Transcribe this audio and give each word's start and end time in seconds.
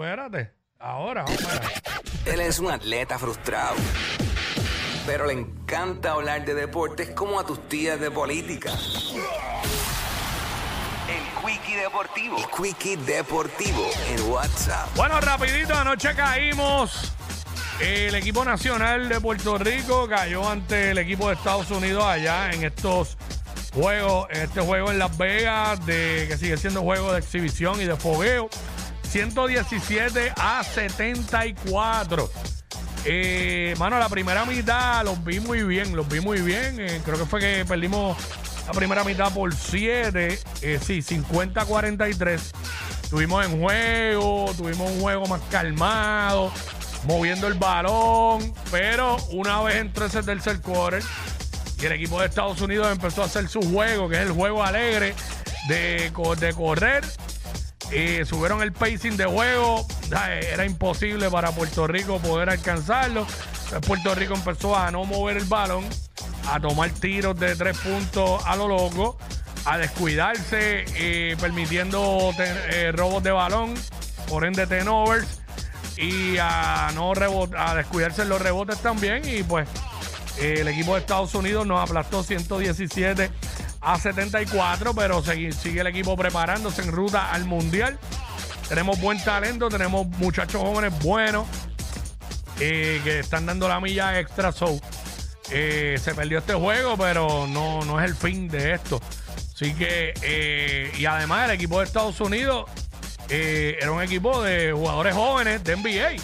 Espérate, 0.00 0.52
ahora, 0.78 1.24
vamos 1.24 1.44
a 1.44 1.58
ver. 1.58 1.72
Él 2.26 2.38
es 2.38 2.60
un 2.60 2.70
atleta 2.70 3.18
frustrado, 3.18 3.74
pero 5.04 5.26
le 5.26 5.32
encanta 5.32 6.12
hablar 6.12 6.44
de 6.44 6.54
deportes 6.54 7.10
como 7.10 7.40
a 7.40 7.44
tus 7.44 7.68
tías 7.68 7.98
de 7.98 8.08
política. 8.08 8.70
El 11.08 11.44
Quickie 11.44 11.74
Deportivo. 11.74 12.36
El 12.38 12.46
Quickie 12.46 12.96
Deportivo 12.96 13.90
en 14.08 14.30
WhatsApp. 14.30 14.88
Bueno, 14.94 15.20
rapidito, 15.20 15.74
anoche 15.74 16.14
caímos. 16.14 17.12
El 17.80 18.14
equipo 18.14 18.44
nacional 18.44 19.08
de 19.08 19.20
Puerto 19.20 19.58
Rico 19.58 20.06
cayó 20.06 20.48
ante 20.48 20.92
el 20.92 20.98
equipo 20.98 21.26
de 21.26 21.34
Estados 21.34 21.72
Unidos 21.72 22.04
allá 22.04 22.52
en 22.52 22.62
estos 22.62 23.18
juegos, 23.74 24.28
en 24.30 24.42
este 24.42 24.60
juego 24.60 24.92
en 24.92 25.00
Las 25.00 25.18
Vegas, 25.18 25.84
de, 25.86 26.26
que 26.28 26.36
sigue 26.36 26.56
siendo 26.56 26.82
juego 26.82 27.12
de 27.12 27.18
exhibición 27.18 27.80
y 27.80 27.84
de 27.84 27.96
fogueo. 27.96 28.48
117 29.08 30.32
a 30.36 30.62
74. 30.62 32.30
Eh, 33.06 33.74
mano, 33.78 33.98
la 33.98 34.08
primera 34.08 34.44
mitad 34.44 35.02
los 35.02 35.24
vi 35.24 35.40
muy 35.40 35.62
bien, 35.62 35.96
los 35.96 36.06
vi 36.08 36.20
muy 36.20 36.42
bien. 36.42 36.78
Eh, 36.78 37.00
creo 37.04 37.16
que 37.16 37.24
fue 37.24 37.40
que 37.40 37.64
perdimos 37.66 38.18
la 38.66 38.72
primera 38.72 39.04
mitad 39.04 39.32
por 39.32 39.54
7. 39.54 40.38
Eh, 40.60 40.78
sí, 40.84 41.00
50 41.00 41.62
a 41.62 41.64
43. 41.64 42.50
Tuvimos 43.08 43.46
en 43.46 43.60
juego, 43.60 44.52
tuvimos 44.56 44.90
un 44.90 45.00
juego 45.00 45.26
más 45.26 45.40
calmado, 45.50 46.52
moviendo 47.04 47.46
el 47.46 47.54
balón. 47.54 48.52
Pero 48.70 49.16
una 49.30 49.62
vez 49.62 49.76
entró 49.76 50.04
ese 50.04 50.22
tercer 50.22 50.60
quarter 50.60 51.02
y 51.80 51.86
el 51.86 51.92
equipo 51.92 52.20
de 52.20 52.26
Estados 52.26 52.60
Unidos 52.60 52.88
empezó 52.92 53.22
a 53.22 53.24
hacer 53.24 53.48
su 53.48 53.62
juego, 53.62 54.10
que 54.10 54.16
es 54.16 54.22
el 54.22 54.32
juego 54.32 54.62
alegre 54.62 55.14
de 55.68 56.12
correr 56.54 57.04
y 57.92 58.24
subieron 58.24 58.62
el 58.62 58.72
pacing 58.72 59.16
de 59.16 59.24
juego. 59.24 59.86
Era 60.10 60.64
imposible 60.64 61.30
para 61.30 61.52
Puerto 61.52 61.86
Rico 61.86 62.18
poder 62.18 62.50
alcanzarlo. 62.50 63.26
Entonces, 63.64 63.80
Puerto 63.86 64.14
Rico 64.14 64.34
empezó 64.34 64.76
a 64.76 64.90
no 64.90 65.04
mover 65.04 65.36
el 65.36 65.44
balón, 65.44 65.84
a 66.50 66.60
tomar 66.60 66.90
tiros 66.90 67.38
de 67.38 67.54
tres 67.56 67.76
puntos 67.78 68.42
a 68.46 68.56
lo 68.56 68.68
loco, 68.68 69.18
a 69.64 69.78
descuidarse, 69.78 70.84
permitiendo 71.40 72.32
eh, 72.38 72.92
robos 72.92 73.22
de 73.22 73.30
balón, 73.30 73.74
por 74.28 74.44
ende 74.44 74.66
turnovers, 74.66 75.40
y 75.96 76.38
a 76.38 76.90
no 76.94 77.12
a 77.12 77.74
descuidarse 77.74 78.22
en 78.22 78.28
los 78.28 78.40
rebotes 78.40 78.78
también. 78.80 79.22
Y 79.28 79.42
pues 79.42 79.68
el 80.38 80.68
equipo 80.68 80.94
de 80.94 81.00
Estados 81.00 81.34
Unidos 81.34 81.66
nos 81.66 81.80
aplastó 81.80 82.22
117 82.22 83.30
a 83.80 83.98
74, 83.98 84.94
pero 84.94 85.22
sigue, 85.22 85.80
el 85.80 85.86
equipo 85.86 86.16
preparándose 86.16 86.82
en 86.82 86.92
ruta 86.92 87.32
al 87.32 87.44
Mundial. 87.44 87.98
Tenemos 88.68 89.00
buen 89.00 89.22
talento, 89.22 89.68
tenemos 89.68 90.06
muchachos 90.18 90.60
jóvenes 90.60 90.98
buenos 91.02 91.46
eh, 92.60 93.00
que 93.04 93.20
están 93.20 93.46
dando 93.46 93.68
la 93.68 93.80
milla 93.80 94.18
extra. 94.18 94.52
So, 94.52 94.78
eh, 95.50 95.98
se 96.02 96.14
perdió 96.14 96.38
este 96.38 96.54
juego, 96.54 96.96
pero 96.96 97.46
no, 97.46 97.82
no 97.84 98.00
es 98.00 98.10
el 98.10 98.16
fin 98.16 98.48
de 98.48 98.74
esto. 98.74 99.00
Así 99.54 99.74
que, 99.74 100.12
eh, 100.22 100.92
y 100.98 101.06
además 101.06 101.48
el 101.48 101.54
equipo 101.54 101.78
de 101.78 101.86
Estados 101.86 102.20
Unidos 102.20 102.70
era 103.30 103.92
un 103.92 104.02
equipo 104.02 104.42
de 104.42 104.72
jugadores 104.72 105.14
jóvenes 105.14 105.62
de 105.62 105.76
NBA 105.76 106.22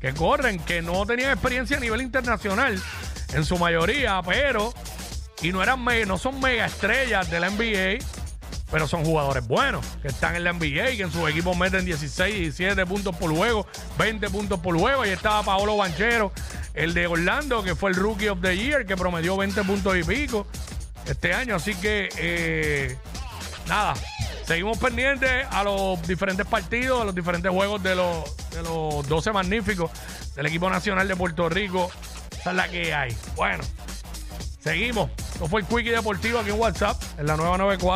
que 0.00 0.14
corren, 0.14 0.58
que 0.60 0.80
no 0.80 1.04
tenían 1.04 1.30
experiencia 1.30 1.76
a 1.76 1.80
nivel 1.80 2.00
internacional 2.00 2.80
en 3.34 3.44
su 3.44 3.58
mayoría, 3.58 4.22
pero 4.24 4.72
y 5.42 5.52
no 5.52 5.62
eran 5.62 5.84
no 6.06 6.18
son 6.18 6.40
mega 6.40 6.66
estrellas 6.66 7.30
de 7.30 7.40
la 7.40 7.50
NBA, 7.50 8.04
pero 8.70 8.86
son 8.86 9.04
jugadores 9.04 9.46
buenos 9.46 9.84
que 10.02 10.08
están 10.08 10.36
en 10.36 10.44
la 10.44 10.52
NBA, 10.52 10.96
que 10.96 11.02
en 11.02 11.12
sus 11.12 11.28
equipos 11.28 11.56
meten 11.56 11.84
16, 11.84 12.34
17 12.34 12.86
puntos 12.86 13.16
por 13.16 13.34
juego, 13.34 13.66
20 13.98 14.28
puntos 14.30 14.60
por 14.60 14.78
juego. 14.78 15.06
Y 15.06 15.10
estaba 15.10 15.42
Paolo 15.42 15.76
Banchero, 15.76 16.32
el 16.74 16.92
de 16.92 17.06
Orlando, 17.06 17.62
que 17.62 17.74
fue 17.74 17.90
el 17.90 17.96
Rookie 17.96 18.28
of 18.28 18.40
the 18.42 18.56
Year, 18.56 18.84
que 18.84 18.96
promedió 18.96 19.36
20 19.36 19.62
puntos 19.64 19.96
y 19.96 20.02
pico 20.02 20.46
este 21.06 21.32
año. 21.32 21.56
Así 21.56 21.74
que, 21.74 22.08
eh, 22.18 22.96
nada, 23.68 23.94
seguimos 24.46 24.76
pendientes 24.78 25.46
a 25.50 25.64
los 25.64 26.00
diferentes 26.06 26.46
partidos, 26.46 27.00
a 27.00 27.04
los 27.04 27.14
diferentes 27.14 27.50
juegos 27.50 27.82
de 27.82 27.94
los, 27.94 28.50
de 28.50 28.62
los 28.62 29.08
12 29.08 29.32
magníficos 29.32 29.90
del 30.34 30.46
equipo 30.46 30.68
nacional 30.68 31.08
de 31.08 31.16
Puerto 31.16 31.48
Rico. 31.48 31.90
Esa 32.38 32.50
es 32.50 32.56
la 32.56 32.68
que 32.68 32.92
hay. 32.92 33.16
Bueno, 33.34 33.64
seguimos. 34.60 35.10
Esto 35.38 35.46
fue 35.46 35.60
el 35.60 35.66
Quickie 35.68 35.92
Deportivo 35.92 36.40
aquí 36.40 36.50
en 36.50 36.58
WhatsApp, 36.58 37.00
en 37.16 37.28
la 37.28 37.36
nueva 37.36 37.56
94. 37.58 37.88